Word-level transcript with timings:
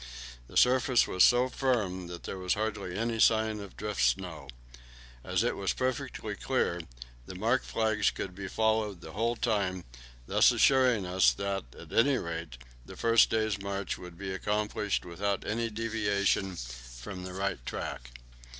The 0.47 0.57
surface 0.57 1.05
was 1.07 1.23
so 1.23 1.47
firm 1.47 2.07
that 2.07 2.23
there 2.23 2.39
was 2.39 2.55
hardly 2.55 2.97
a 2.97 3.19
sign 3.21 3.59
of 3.59 3.77
drift 3.77 4.01
snow. 4.01 4.47
As 5.23 5.43
it 5.43 5.55
was 5.55 5.73
perfectly 5.73 6.33
clear, 6.33 6.81
the 7.27 7.35
mark 7.35 7.61
flags 7.63 8.09
could 8.09 8.33
be 8.33 8.47
followed 8.47 9.01
the 9.01 9.11
whole 9.11 9.35
time, 9.35 9.83
thus 10.25 10.51
assuring 10.51 11.05
us 11.05 11.31
that, 11.33 11.65
at 11.79 11.93
any 11.93 12.17
rate, 12.17 12.57
the 12.83 12.97
first 12.97 13.29
day's 13.29 13.61
march 13.61 13.99
would 13.99 14.17
be 14.17 14.33
accomplished 14.33 15.05
without 15.05 15.45
any 15.45 15.69
deviation 15.69 16.55
from 16.55 17.21
the 17.23 17.33
right 17.33 17.63
track. 17.63 18.09